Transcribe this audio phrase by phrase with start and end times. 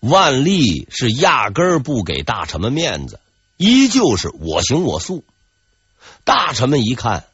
[0.00, 3.20] 万历是压根儿不给大臣们面子，
[3.56, 5.24] 依旧是我行我素。
[6.24, 7.24] 大臣们一看，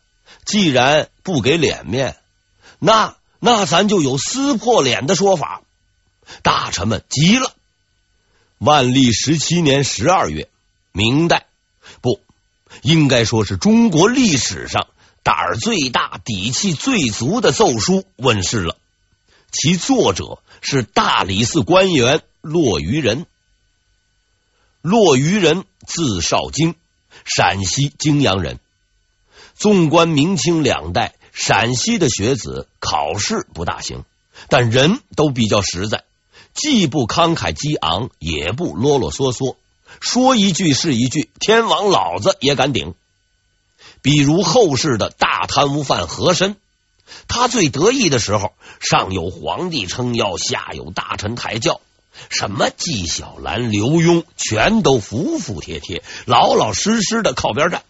[0.45, 2.17] 既然不给脸面，
[2.79, 5.63] 那那咱就有撕破脸的说法。
[6.43, 7.53] 大臣们急了。
[8.59, 10.49] 万历十七年十二月，
[10.91, 11.47] 明代
[12.01, 12.21] 不
[12.83, 14.89] 应该说是中国历史上
[15.23, 18.77] 胆儿最大、底气最足的奏书问世了。
[19.53, 23.27] 其作者是大理寺官员骆虞仁。
[24.81, 26.77] 骆虞人字绍京，
[27.25, 28.61] 陕西泾阳人。
[29.55, 34.05] 纵观明清两代，陕西的学子考试不大行，
[34.49, 36.05] 但人都比较实在，
[36.55, 39.57] 既不慷慨激昂，也不啰啰嗦嗦，
[40.01, 42.95] 说一句是一句，天王老子也敢顶。
[44.03, 46.55] 比如后世的大贪污犯和珅，
[47.27, 51.81] 他最得意的时候，上有皇帝撑腰，下有大臣抬轿，
[52.29, 57.83] 什么纪晓岚、刘墉，全都服服帖帖、老老实实的靠边站。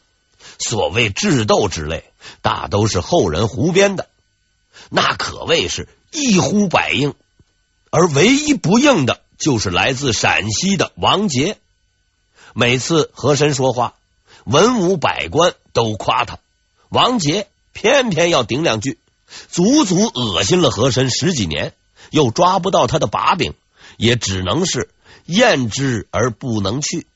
[0.58, 2.04] 所谓智斗之类，
[2.42, 4.08] 大都是后人胡编的，
[4.90, 7.14] 那可谓是一呼百应。
[7.90, 11.58] 而唯一不应的，就是来自陕西的王杰。
[12.52, 13.94] 每次和珅说话，
[14.44, 16.38] 文武百官都夸他，
[16.88, 18.98] 王杰偏偏要顶两句，
[19.50, 21.74] 足足恶心了和珅十几年，
[22.10, 23.54] 又抓不到他的把柄，
[23.96, 24.90] 也只能是
[25.24, 27.06] 厌之而不能去。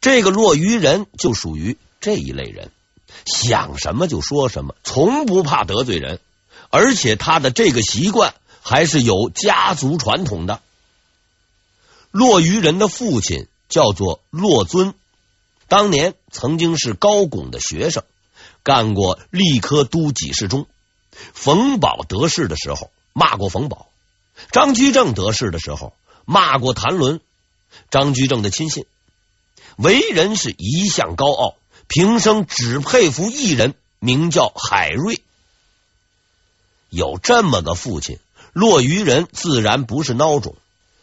[0.00, 2.70] 这个骆虞仁就属于这一类人，
[3.26, 6.20] 想什么就说什么，从不怕得罪人，
[6.70, 10.62] 而且他的这个习惯还是有家族传统的。
[12.10, 14.94] 骆虞仁的父亲叫做骆尊，
[15.68, 18.02] 当年曾经是高拱的学生，
[18.62, 20.66] 干过吏科都给事中。
[21.34, 23.89] 冯保得势的时候骂过冯保，
[24.50, 27.20] 张居正得势的时候骂过谭伦，
[27.90, 28.86] 张居正的亲信。
[29.76, 31.54] 为人是一向高傲，
[31.86, 35.22] 平生只佩服一人，名叫海瑞。
[36.88, 38.18] 有这么个父亲，
[38.52, 40.56] 骆虞仁自然不是孬种。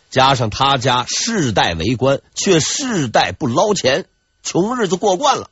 [0.09, 4.05] 加上他家世代为官，却世代不捞钱，
[4.43, 5.49] 穷日子过惯了，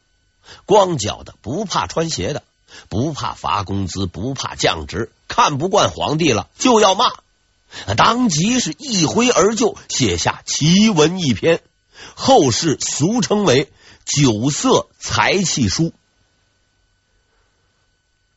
[0.66, 2.44] 光脚的不怕穿鞋的，
[2.88, 7.12] 不怕发工资，不怕降职，看不惯皇帝了就要骂，
[7.98, 11.62] 当即是一挥而就，写下奇文一篇。
[12.14, 13.66] 后世俗称为
[14.06, 15.84] 《酒色财气书》。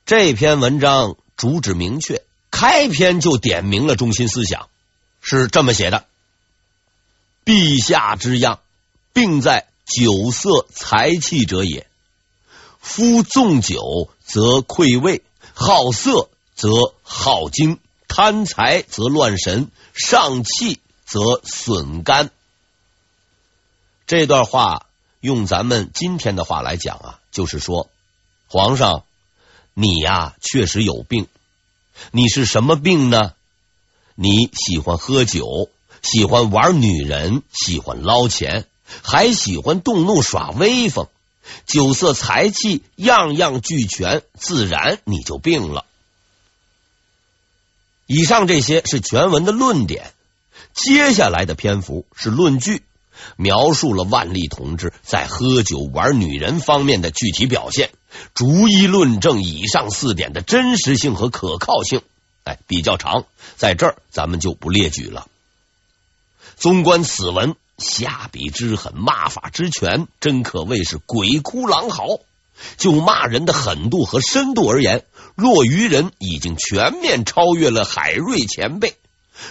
[0.07, 4.69] 这篇文章主旨明确，开篇就点明了中心思想，
[5.21, 6.07] 是这么写的
[7.45, 8.61] ：“陛下之恙，
[9.13, 11.87] 病在酒色财气者也。
[12.81, 15.23] 夫纵酒则溃胃，
[15.53, 17.79] 好色则耗精，
[18.09, 22.31] 贪财则乱神，上气则损肝。”
[24.09, 24.87] 这段话
[25.21, 27.91] 用咱们今天的话来讲啊，就是说，
[28.49, 29.05] 皇上，
[29.75, 31.29] 你呀确实有病。
[32.11, 33.35] 你是什么病呢？
[34.15, 35.69] 你喜欢喝酒，
[36.03, 38.67] 喜欢玩女人，喜欢捞钱，
[39.03, 41.09] 还喜欢动怒耍威风，
[41.67, 45.85] 酒色财气样样俱全，自然你就病了。
[48.09, 50.13] 以上这些是全文的论点，
[50.73, 52.83] 接下来的篇幅是论据。
[53.37, 57.91] 描述了万历同志在喝酒玩女人方面的具体表现，
[58.33, 62.01] 逐一论证以上四点的真实性和可靠性。
[62.45, 63.27] 哎，比较长，
[63.57, 65.27] 在这儿咱们就不列举了。
[66.57, 72.21] 纵观此文，下笔之狠，骂法之全，真可谓是鬼哭狼嚎。
[72.77, 75.05] 就骂人的狠度和深度而言，
[75.35, 78.97] 骆虞人已经全面超越了海瑞前辈。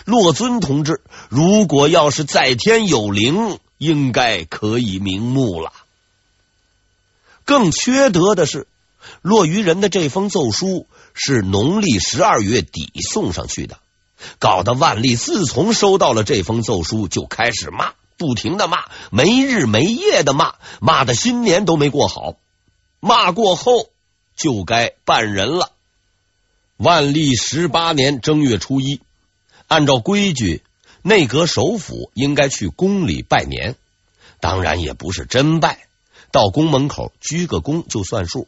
[0.03, 5.72] 骆尊同志，如果要是在天有灵，应该可以瞑目了。
[7.46, 8.67] 更缺德的是，
[9.22, 13.78] 骆虞人的这封奏书是农历十二月底送上去的，
[14.40, 22.34] 搞得万历自从收到了这封奏书，就开始骂，不停的骂，没日没夜的骂，骂的新年都没过好。
[22.99, 23.90] 骂过后，
[24.35, 25.72] 就该办人了。
[26.78, 29.02] 万历十八年正月初一。
[29.67, 30.64] 按照规矩，
[31.02, 33.76] 内阁首辅应该去宫里拜年，
[34.40, 35.88] 当然也不是真拜，
[36.32, 38.47] 到宫门口鞠个躬就算数。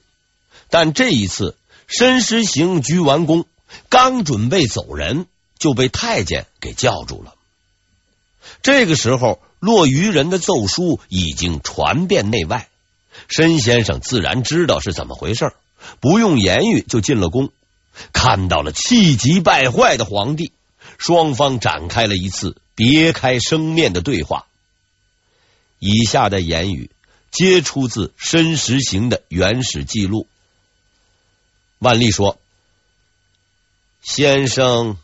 [0.69, 1.57] 但这一次，
[1.88, 3.45] 申时行鞠完躬，
[3.90, 5.25] 刚准备走人，
[5.57, 7.36] 就被太监给叫住了。
[8.62, 12.69] 这个时候，骆虞人的奏书已经传遍内外，
[13.27, 15.54] 申先生自然知道是怎么回事，
[16.00, 17.51] 不用言语就进了宫，
[18.13, 20.51] 看到了气急败坏的皇帝。
[20.98, 24.45] 双方展开了一次别开生面的对话。
[25.80, 26.89] 以下的言语
[27.31, 30.27] 皆出自申时行的原始记录。
[31.77, 32.38] 万历说
[34.04, 34.98] ：“先生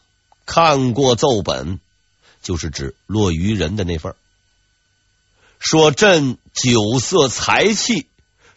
[0.45, 1.79] 看过奏本，
[2.41, 4.15] 就是指落于人的那份。
[5.59, 8.07] 说朕酒色财气，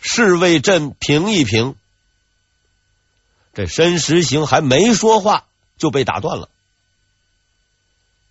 [0.00, 1.74] 是为朕评一评。”
[3.52, 5.46] 这申时行还没说话，
[5.76, 6.48] 就被打断了。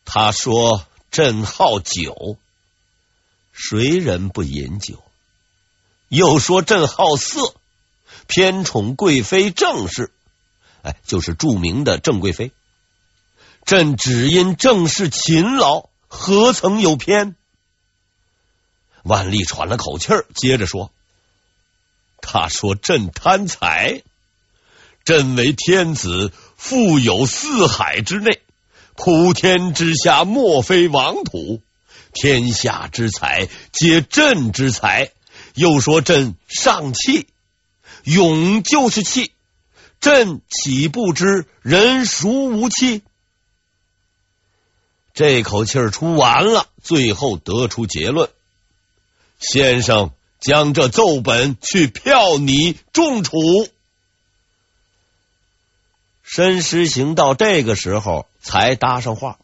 [0.06, 2.38] 他说：“朕好酒，
[3.52, 5.04] 谁人不饮酒？
[6.08, 7.54] 又说朕好色，
[8.26, 10.14] 偏宠贵妃郑氏，
[10.82, 12.54] 哎，就是著名的郑贵妃。
[13.66, 17.36] 朕只因郑氏勤劳，何曾有偏？”
[19.08, 20.92] 万历喘了口气儿，接着说
[22.22, 24.04] ：“他说朕贪财。”
[25.04, 28.42] 朕为天子，富有四海之内，
[28.94, 31.62] 普天之下莫非王土，
[32.12, 35.12] 天下之财皆朕之财。
[35.54, 37.28] 又说朕上气，
[38.04, 39.32] 勇就是气，
[40.02, 43.02] 朕岂不知人孰无气？
[45.14, 48.30] 这口气儿出完了，最后得出结论：
[49.40, 53.38] 先生将这奏本去票拟重处。
[56.24, 59.40] 申时行到这个时候才搭上话。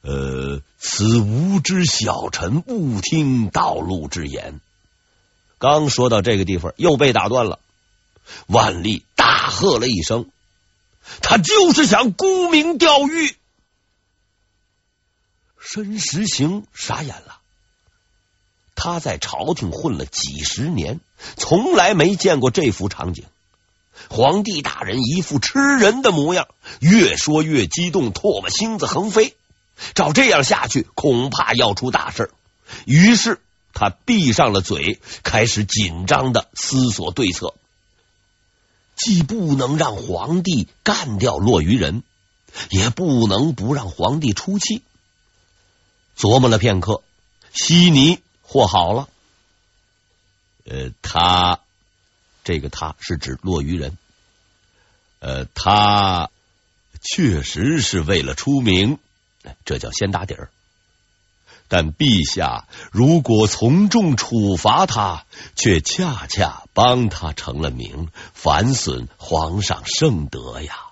[0.00, 4.60] 呃，此无知小臣误听道路之言。
[5.58, 7.58] 刚说到这个地方，又被打断了。
[8.46, 10.30] 万历大喝了一声
[11.20, 13.36] ：“他就是想沽名钓誉！”
[15.58, 17.37] 申时行傻眼了。
[18.78, 21.00] 他在朝廷混了几十年，
[21.36, 23.24] 从来没见过这幅场景。
[24.08, 26.46] 皇帝大人一副吃人的模样，
[26.78, 29.34] 越说越激动，唾沫星子横飞。
[29.94, 32.30] 照这样下去，恐怕要出大事。
[32.84, 33.40] 于是
[33.72, 37.54] 他闭上了嘴，开始紧张的思索对策。
[38.94, 42.04] 既不能让皇帝干掉落于人，
[42.70, 44.82] 也不能不让皇帝出气。
[46.16, 47.02] 琢磨了片刻，
[47.52, 49.08] 悉尼和好了。
[50.64, 51.60] 呃，他。
[52.44, 53.98] 这个他是指落于人，
[55.18, 56.30] 呃，他
[56.98, 58.98] 确实是为了出名，
[59.66, 60.48] 这叫先打底儿。
[61.68, 70.86] 但陛下如果从重处罚他，却恰恰帮他成了名，反损皇上圣德呀。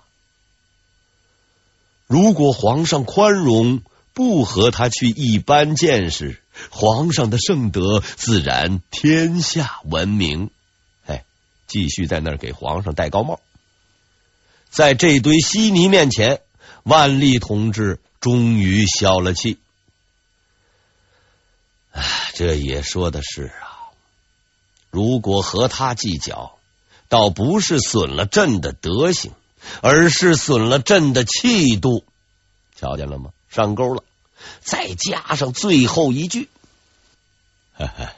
[2.05, 3.81] 如果皇上宽容，
[4.13, 6.39] 不和他去一般见识，
[6.69, 10.49] 皇上的圣德自然天下闻名。
[11.05, 11.23] 哎
[11.67, 13.39] 继续在那儿给皇上戴高帽，
[14.69, 16.41] 在这堆稀泥面前，
[16.83, 19.59] 万历同志终于消了气。
[21.91, 23.91] 唉，这也说的是啊，
[24.91, 26.57] 如果和他计较，
[27.09, 29.33] 倒不是损了朕的德行，
[29.81, 32.05] 而是损了朕的气度。
[32.75, 33.31] 瞧见了吗？
[33.49, 34.03] 上钩了。
[34.61, 36.49] 再加上最后一句，
[37.77, 38.13] 呵呵，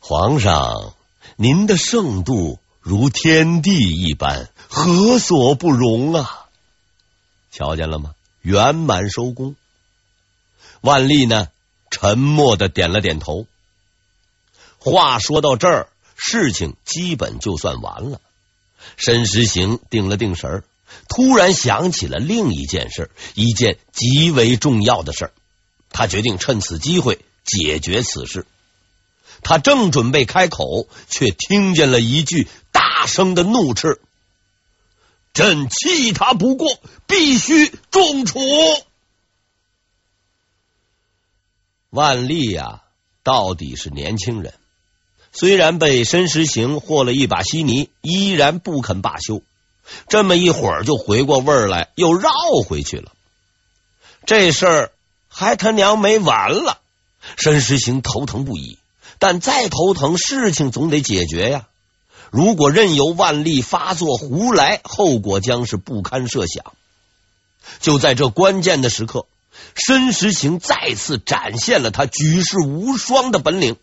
[0.00, 0.94] 皇上。
[1.36, 6.46] 您的圣度如天地一般，何所不容啊？
[7.50, 8.14] 瞧见了吗？
[8.42, 9.56] 圆满收工。
[10.82, 11.48] 万历呢，
[11.90, 13.46] 沉默的点了点头。
[14.78, 18.20] 话说到这儿，事情基本就算完了。
[18.96, 20.62] 申时行定了定神，
[21.08, 25.32] 突然想起了另一件事，一件极为重要的事。
[25.90, 28.46] 他决定趁此机会解决此事。
[29.42, 34.00] 他正准备开口，却听见了一句大声的怒斥
[35.34, 38.38] ：“朕弃他不过，必须重处。”
[41.90, 42.82] 万历呀，
[43.22, 44.54] 到底是年轻人，
[45.32, 49.42] 虽然被申时行和了一把稀泥，依然不肯罢休。
[50.08, 52.30] 这么一会儿就回过味儿来，又绕
[52.66, 53.12] 回去了。
[54.26, 54.92] 这事儿
[55.28, 56.78] 还他娘没完了，
[57.36, 58.78] 申时行头疼不已。
[59.18, 61.66] 但再头疼，事情总得解决呀。
[62.30, 66.72] 如果任由万历发作胡来，后果将是不堪设想。
[67.80, 69.26] 就在这关键的时刻，
[69.74, 73.76] 申时行再次展现了他举世无双的本领，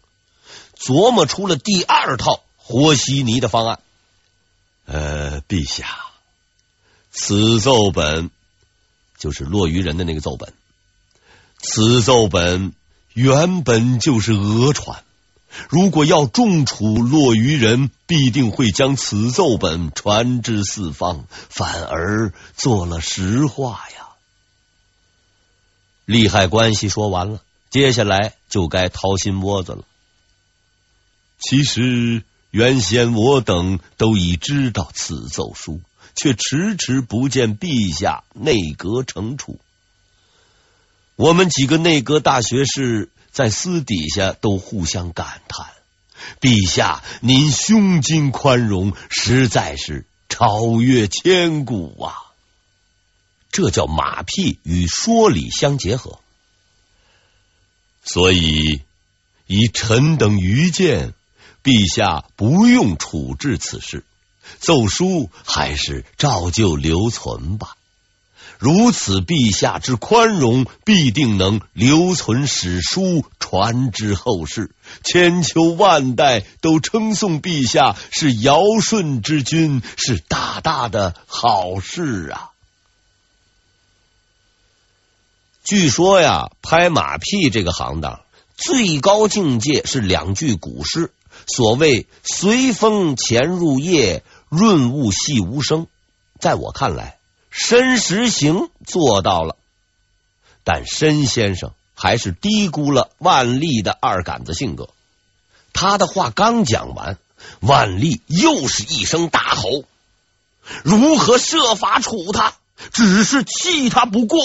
[0.78, 3.80] 琢磨出了第二套和稀泥的方案。
[4.92, 5.86] 呃，陛下，
[7.12, 8.32] 此奏本
[9.20, 10.52] 就是落于人的那个奏本，
[11.60, 12.74] 此奏本
[13.14, 15.04] 原本就是讹传。
[15.70, 24.08] 如果要重处落于人，必定会将此奏本传之四方，反而做了实话呀。
[26.06, 29.84] 利害关系说完了，接下来就该掏心窝子了。
[31.38, 35.82] 其实原先我等都已知道此奏书，
[36.16, 39.60] 却迟迟不见陛下内阁惩处。
[41.16, 45.68] 我们几个内阁大学士在私底下都互相感叹：
[46.42, 52.16] 陛下，您胸襟宽容，实在是超越千古啊！
[53.52, 56.20] 这叫马屁与说理相结合。
[58.04, 58.82] 所以，
[59.46, 61.14] 以臣等愚见。
[61.64, 64.06] 陛下不用处置此事，
[64.60, 67.76] 奏书还是照旧留存吧。
[68.58, 74.72] 如此，陛下之宽容，必定能留存史书，传之后世，
[75.04, 82.50] 千秋万代都称颂陛下是尧舜之君，是大大的好事啊！
[85.64, 88.20] 据说呀，拍马屁这个行当
[88.58, 91.14] 最高境界是两句古诗。
[91.50, 95.88] 所谓“随风潜入夜，润物细无声”，
[96.40, 97.18] 在我看来，
[97.50, 99.58] 申时行做到了，
[100.64, 104.90] 但申先生还是低估了万历的二杆子性格。
[105.74, 107.18] 他的话刚讲完，
[107.62, 109.84] 万历又是一声大吼
[110.86, 112.54] ：“如何设法处他？
[112.94, 114.40] 只是气他不过。”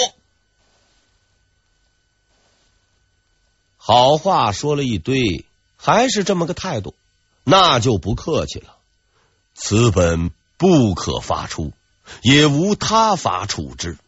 [3.77, 5.45] 好话说了一堆。
[5.85, 6.95] 还是这么个态度，
[7.45, 8.77] 那就不客气了。
[9.55, 11.75] 此本不可发出，
[12.23, 13.99] 也无他法处置，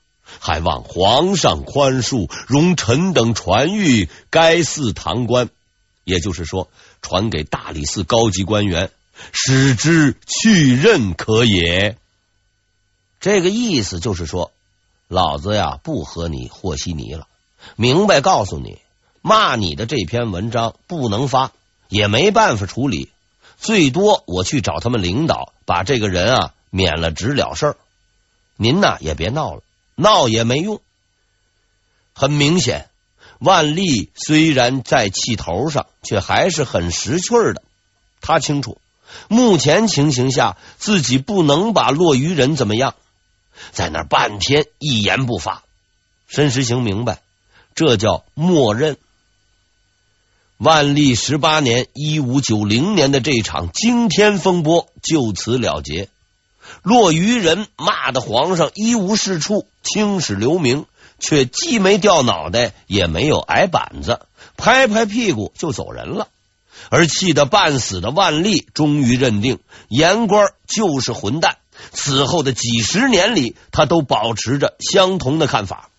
[0.40, 5.50] 还望皇上宽恕，容臣等传谕该寺堂官，
[6.04, 6.70] 也就是说，
[7.02, 8.90] 传给大理寺高级官员，
[9.32, 11.98] 使之去任可也。
[13.20, 14.50] 这个意思就是说，
[15.08, 17.28] 老子呀不和你和稀泥了，
[17.76, 18.78] 明白告诉你，
[19.20, 21.52] 骂你的这篇文章不能发。
[21.88, 23.10] 也没办法处理，
[23.58, 27.76] 最多我去找他们领导，把这个人啊免了职了事儿。
[28.56, 29.62] 您呐也别闹了，
[29.94, 30.80] 闹也没用。
[32.14, 32.88] 很明显，
[33.38, 37.62] 万历虽然在气头上，却还是很识趣的。
[38.20, 38.80] 他清楚，
[39.28, 42.94] 目前情形下自己不能把落鱼人怎么样，
[43.72, 45.62] 在那半天一言不发。
[46.26, 47.20] 申时行明白，
[47.74, 48.96] 这叫默认。
[50.58, 56.08] 万历十八年（一五九零年）的这场惊天风波就此了结。
[56.82, 60.86] 落鱼人骂的皇上一无是处，青史留名，
[61.18, 64.20] 却既没掉脑袋，也没有挨板子，
[64.56, 66.28] 拍拍屁股就走人了。
[66.88, 69.58] 而气得半死的万历终于认定
[69.88, 71.58] 言官就是混蛋。
[71.92, 75.90] 此后的几十年里，他都保持着相同的看法。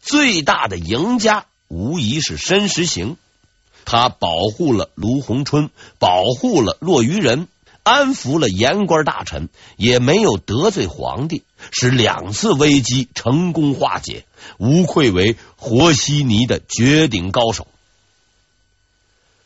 [0.00, 1.46] 最大的赢家。
[1.68, 3.16] 无疑是申时行，
[3.84, 7.46] 他保护了卢鸿春，保护了落于人，
[7.82, 14.24] 安抚了言官大臣，也没有得罪皇帝，使两次危机成功化解，
[14.58, 17.66] 无愧为和稀泥的绝顶高手。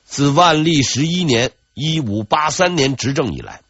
[0.05, 3.63] 自万历十一年（一五八三年）执政以来，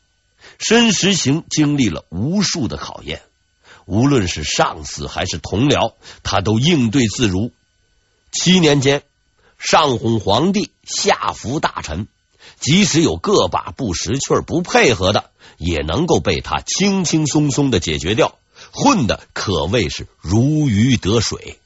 [0.59, 3.23] 申时行经历了无数的考验，
[3.87, 7.51] 无论是上司还是同僚，他都应对自如。
[8.33, 9.03] 七年间，
[9.59, 12.09] 上哄皇帝，下服大臣，
[12.59, 18.39] 即使有个把不识趣、不配合的，也能够被他轻轻松松的解决掉，
[18.73, 21.59] 混的可谓是如鱼得水。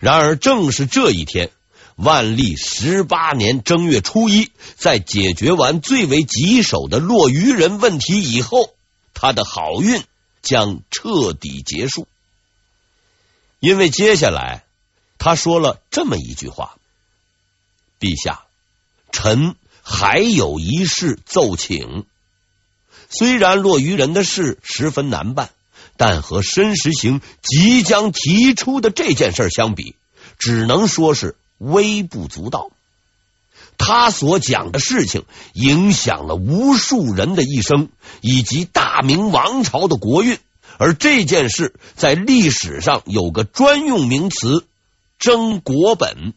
[0.00, 1.50] 然而，正是这一天，
[1.94, 8.74] 万历十八年正月初一，在解决完最为棘手的落鱼人问题以后，
[9.12, 10.02] 他的好运
[10.42, 12.08] 将彻底结束，
[13.60, 14.65] 因为接下来。
[15.18, 16.76] 他说了这么一句话
[17.98, 18.44] ：“陛下，
[19.10, 22.04] 臣还有一事奏请。
[23.08, 25.50] 虽然落于人的事十分难办，
[25.96, 29.96] 但和申时行即将提出的这件事相比，
[30.38, 32.70] 只能说是微不足道。
[33.78, 37.88] 他所讲的事情影响了无数人的一生，
[38.20, 40.38] 以及大明王朝的国运。
[40.78, 44.66] 而这件事在历史上有个专用名词。”
[45.18, 46.34] 争国本，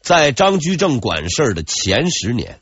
[0.00, 2.60] 在张居正管事的前十年，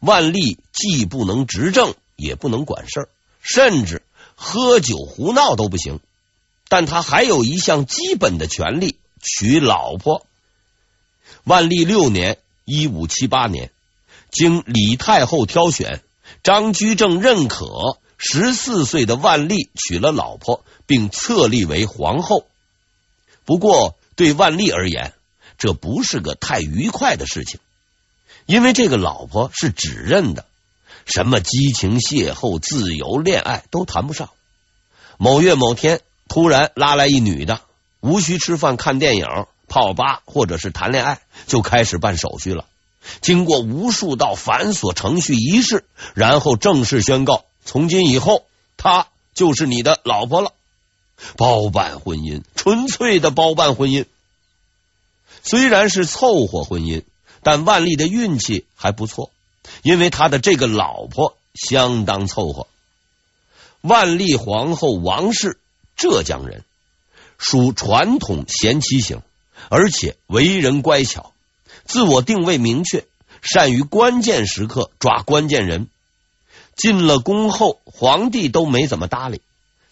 [0.00, 3.08] 万历既不能执政，也不能管事，
[3.40, 4.02] 甚至
[4.34, 6.00] 喝酒胡闹都不行。
[6.68, 10.26] 但他还有一项基本的权利，娶老婆。
[11.44, 13.70] 万历六年（一五七八年），
[14.30, 16.02] 经李太后挑选，
[16.42, 22.46] 张居正认可，十四岁的万历娶了老婆，并册立为皇后。
[23.44, 25.12] 不过，对万历而言，
[25.58, 27.60] 这不是个太愉快的事情，
[28.46, 30.46] 因为这个老婆是指认的，
[31.04, 34.30] 什么激情邂逅、自由恋爱都谈不上。
[35.18, 37.60] 某月某天，突然拉来一女的，
[38.00, 39.26] 无需吃饭、看电影、
[39.68, 42.64] 泡吧或者是谈恋爱，就开始办手续了。
[43.20, 45.84] 经过无数道繁琐程序仪式，
[46.14, 48.46] 然后正式宣告：从今以后，
[48.78, 50.52] 她就是你的老婆了。
[51.36, 54.06] 包办婚姻，纯粹的包办婚姻。
[55.42, 57.02] 虽然是凑合婚姻，
[57.42, 59.30] 但万历的运气还不错，
[59.82, 62.66] 因为他的这个老婆相当凑合。
[63.80, 65.58] 万历皇后王氏，
[65.96, 66.64] 浙江人，
[67.36, 69.20] 属传统贤妻型，
[69.68, 71.32] 而且为人乖巧，
[71.84, 73.04] 自我定位明确，
[73.42, 75.88] 善于关键时刻抓关键人。
[76.76, 79.42] 进了宫后，皇帝都没怎么搭理。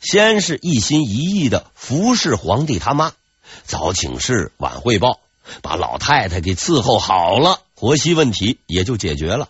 [0.02, 3.12] 先是一心一意的服侍皇帝他妈，
[3.64, 5.21] 早请示晚汇报，
[5.62, 9.49] 把老太太给伺候好了，婆媳问题也就解决了。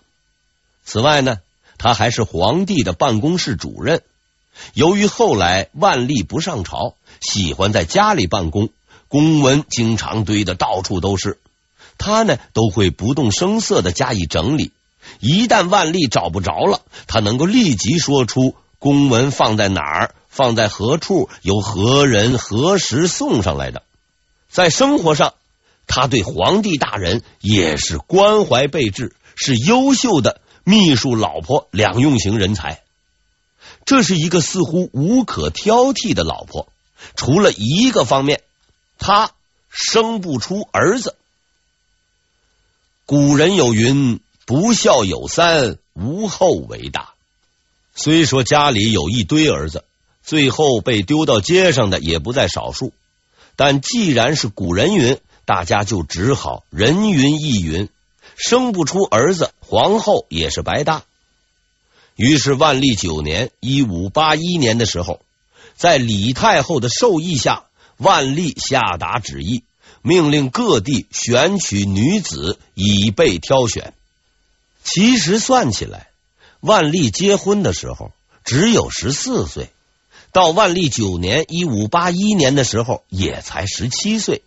[0.85, 1.39] 此外呢，
[1.79, 4.03] 他还是皇帝的办公室主任。
[4.75, 8.69] 由于后来万历不上朝，喜欢在家里办公，
[9.09, 11.39] 公文经常堆得到处都是，
[11.97, 14.71] 他呢都会不动声色的加以整理。
[15.19, 20.15] 一旦万历找不着了，他能够立即说出公文放在哪儿。
[20.33, 23.83] 放在何处，由何人何时送上来的？
[24.49, 25.35] 在生活上，
[25.87, 32.83] 他对皇帝大人也是关怀备至，是优秀的秘书老婆两用型人才。
[33.85, 36.67] 这是一个似乎无可挑剔的老婆，
[37.15, 38.41] 除了一个方面，
[38.99, 39.33] 他
[39.69, 41.15] 生不出儿子。
[43.05, 47.11] 古人有云：“不孝有三，无后为大。”
[47.95, 49.85] 虽说家里有一堆儿子。
[50.23, 52.93] 最后被丢到街上的也不在少数，
[53.57, 57.89] 但既然是古人云，大家就只好人云亦云，
[58.37, 61.03] 生不出儿子，皇后也是白搭。
[62.15, 65.21] 于是万历九年（一五八一年）的时候，
[65.77, 67.65] 在李太后的授意下，
[67.97, 69.65] 万历下达旨意，
[70.03, 73.95] 命令各地选取女子以备挑选。
[74.85, 76.09] 其实算起来，
[76.61, 78.13] 万历结婚的时候
[78.45, 79.71] 只有十四岁。
[80.33, 84.43] 到万历九年（一五八一年）的时候，也才十七岁，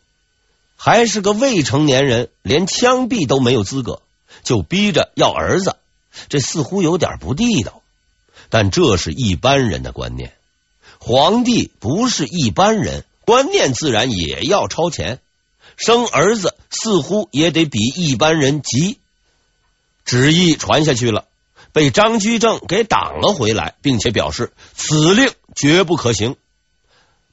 [0.75, 4.01] 还是个未成年人，连枪毙都没有资格，
[4.43, 5.77] 就逼着要儿子，
[6.27, 7.83] 这似乎有点不地道。
[8.49, 10.33] 但这是一般人的观念，
[10.99, 15.19] 皇帝不是一般人，观念自然也要超前。
[15.77, 18.97] 生儿子似乎也得比一般人急。
[20.05, 21.25] 旨意传下去了，
[21.75, 25.29] 被张居正给挡了回来，并且表示此令。
[25.57, 26.38] 绝不可行！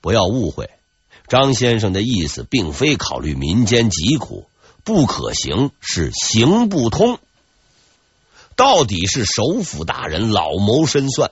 [0.00, 0.70] 不要误会，
[1.28, 4.48] 张先生的意思并非考虑民间疾苦，
[4.82, 7.20] 不可行是行不通。
[8.56, 11.30] 到底是首辅大人老谋深算，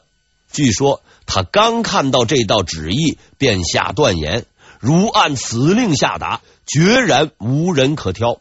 [0.52, 4.46] 据说他刚看到这道旨意，便下断言：
[4.78, 8.40] 如按此令下达，决然无人可挑。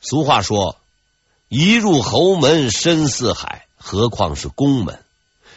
[0.00, 0.76] 俗话说
[1.48, 4.98] ：“一入侯门深似海”，何况是宫门？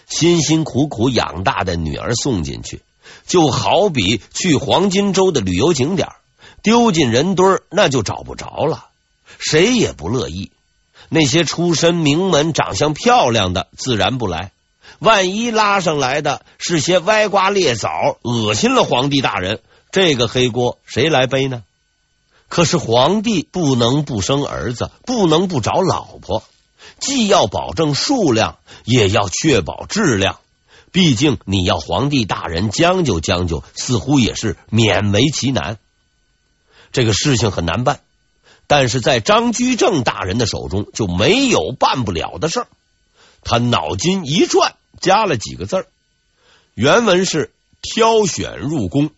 [0.08, 2.82] 辛辛苦苦养大的女儿送进去，
[3.28, 6.10] 就好比去黄金周的旅游景点，
[6.62, 8.88] 丢进人堆，那就找不着了。
[9.40, 10.52] 谁也不乐意。
[11.10, 14.52] 那些出身名门、长相漂亮的，自然不来。
[15.00, 19.60] 万一拉上来的是些歪瓜裂枣，恶心了皇帝大人，
[19.92, 21.64] 这个黑锅谁来背呢？
[22.52, 26.44] 可是皇帝不能不生儿子，不能不找老婆。
[27.00, 30.38] 既要保证数量，也要确保质量。
[30.92, 35.78] 毕竟你要皇帝大人将就将就，似乎也是勉为其难。
[36.92, 38.02] 这个事情很难办，
[38.68, 42.68] 但是在张居正大人的手中就没有办不了的事儿。
[43.46, 45.88] 他脑筋一转，加了几个字儿。
[46.74, 49.10] 原文是“挑选入宫”，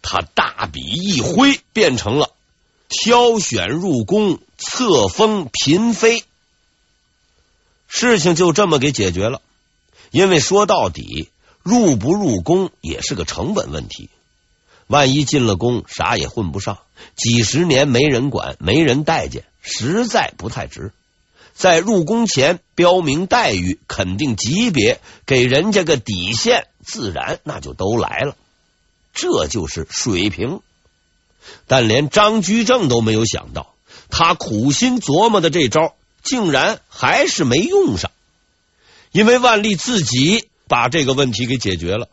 [0.00, 2.30] 他大笔一挥，变成了
[2.88, 6.24] “挑选入宫，册封嫔妃”。
[7.88, 9.40] 事情就这么给解决了，
[10.10, 11.28] 因为说到底，
[11.62, 14.10] 入不入宫也是个成本问题。
[14.86, 16.78] 万一进了宫，啥也混不上，
[17.16, 20.92] 几十年没人管，没人待见，实在不太值。
[21.54, 28.36] 在入宫前标明待遇，肯定级别，给人家个底线，自然那就都来了。
[29.14, 30.60] 这就是水平。
[31.66, 33.74] 但连张居正都没有想到，
[34.10, 35.94] 他苦心琢磨的这招。
[36.22, 38.10] 竟然还是没用上，
[39.12, 42.08] 因为万历自己把这个问题给解决了。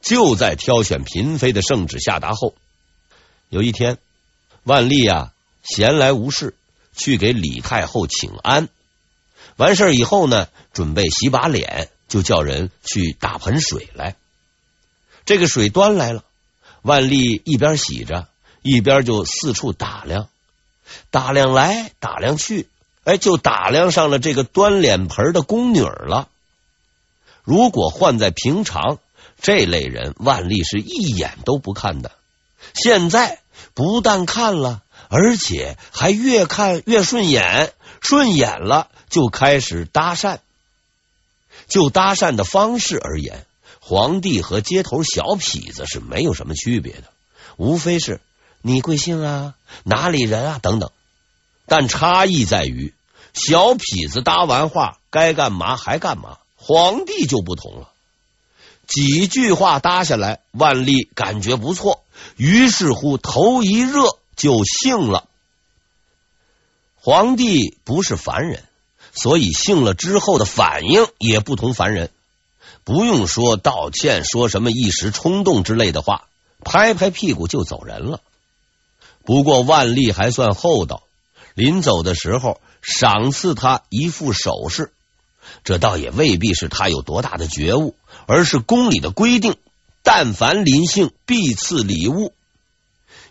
[0.00, 2.54] 就在挑选嫔妃的圣旨下达后，
[3.48, 3.98] 有一天，
[4.62, 5.32] 万历啊
[5.64, 6.54] 闲来无事，
[6.96, 8.68] 去给李太后请安。
[9.56, 14.14] 完事以后呢，准备洗把脸，就叫人去打盆水来。
[15.24, 16.22] 这个水端来了，
[16.82, 18.28] 万历一边洗着，
[18.62, 20.28] 一边就四处打量，
[21.10, 22.68] 打量来打量去，
[23.04, 26.28] 哎，就打量上了这个端脸盆的宫女了。
[27.44, 28.98] 如果换在平常，
[29.40, 32.12] 这类人万历是一眼都不看的。
[32.74, 33.40] 现在
[33.74, 40.38] 不但看了，而且还越看越顺眼，顺眼了就开始搭讪。
[41.66, 43.46] 就搭讪的方式而言，
[43.90, 47.10] 皇帝和街头小痞子是没有什么区别的，
[47.56, 48.20] 无非是
[48.62, 50.92] 你贵姓啊，哪里人啊等等。
[51.66, 52.94] 但差异在于，
[53.34, 57.88] 小痞子搭完话该干嘛还干嘛，皇帝就不同了。
[58.86, 62.04] 几句话搭下来，万历感觉不错，
[62.36, 64.04] 于是乎头一热
[64.36, 65.26] 就信了。
[66.94, 68.62] 皇帝不是凡人，
[69.12, 72.12] 所以信了之后的反应也不同凡人。
[72.84, 76.24] 不用说道歉，说什么一时冲动之类的话，
[76.64, 78.20] 拍拍屁股就走人了。
[79.24, 81.02] 不过万历还算厚道，
[81.54, 84.92] 临走的时候赏赐他一副首饰，
[85.62, 87.94] 这倒也未必是他有多大的觉悟，
[88.26, 89.56] 而是宫里的规定，
[90.02, 92.32] 但凡临幸必赐礼物。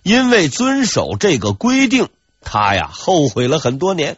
[0.04, 2.08] 因为遵守这个规定，
[2.40, 4.18] 他呀后悔了很多年。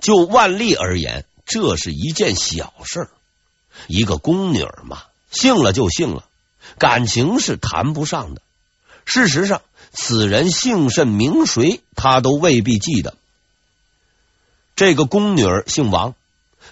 [0.00, 3.08] 就万历而言，这是一件小事。
[3.86, 6.24] 一个宫女儿嘛，姓了就姓了，
[6.78, 8.42] 感情是谈不上的。
[9.04, 13.16] 事实上，此人姓甚名谁，他都未必记得。
[14.76, 16.14] 这个宫女儿姓王，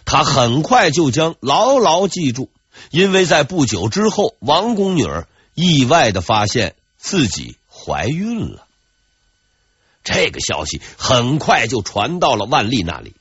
[0.04, 2.50] 他很快就将牢牢记住，
[2.90, 8.66] 因为在不久之后，王宫女儿意外的发现自己怀孕了。
[10.04, 13.14] 这个消息很快就传到了万历那里，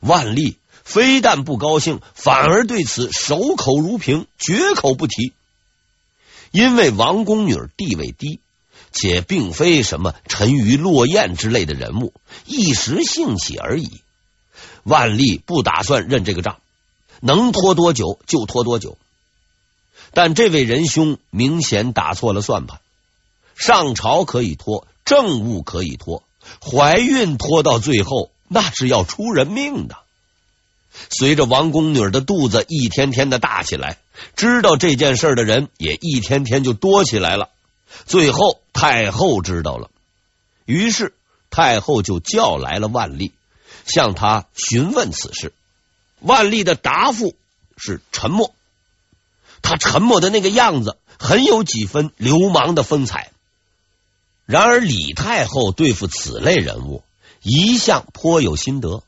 [0.00, 0.58] 万历。
[0.88, 5.34] 非但不高兴，反而对此守口如瓶，绝口不提。
[6.50, 8.40] 因为王宫女儿地位低，
[8.90, 12.14] 且并非什么沉鱼落雁之类的人物，
[12.46, 14.00] 一时兴起而已。
[14.82, 16.56] 万历不打算认这个账，
[17.20, 18.96] 能拖多久就拖多久。
[20.14, 22.80] 但这位仁兄明显打错了算盘，
[23.54, 26.22] 上朝可以拖，政务可以拖，
[26.62, 29.98] 怀孕拖到最后，那是要出人命的。
[31.10, 33.98] 随着王宫女的肚子一天天的大起来，
[34.36, 37.50] 知道这件事的人也一天天就多起来了。
[38.06, 39.90] 最后太后知道了，
[40.66, 41.14] 于是
[41.50, 43.32] 太后就叫来了万历，
[43.86, 45.52] 向他询问此事。
[46.20, 47.34] 万历的答复
[47.76, 48.54] 是沉默，
[49.62, 53.30] 他沉默的那个样子，很有几分流氓的风采。
[54.44, 57.02] 然而李太后对付此类人物，
[57.42, 59.02] 一向颇有心得。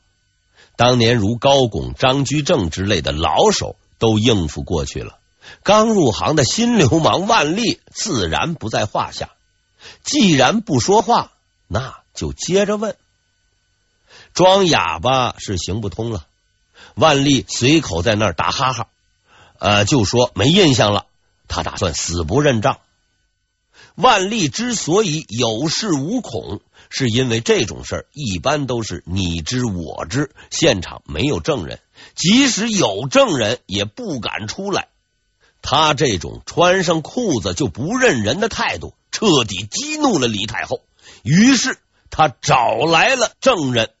[0.81, 5.19] 当年如高拱、张居正之类的老手都应付过去了，
[5.61, 9.29] 刚入行的新流氓万历自然不在话下。
[10.03, 11.33] 既然不说话，
[11.67, 12.95] 那就接着问。
[14.33, 16.25] 装哑巴是行不通了。
[16.95, 18.87] 万历随口在那儿打哈哈，
[19.59, 21.05] 呃，就说没印象了。
[21.47, 22.79] 他打算死不认账。
[23.93, 26.59] 万历之所以有恃无恐。
[26.93, 31.79] 是因为这种事儿一般都是你知我知，现场没有证人，
[32.15, 34.89] 即使有证人也不敢出来。
[35.61, 40.81] 他这种穿上裤子就不认人的态度，彻底激怒了李太后。
[41.23, 41.77] 于是
[42.09, 43.91] 他找来了证人。